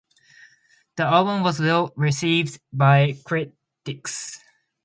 [0.95, 4.39] The album was well received by critics.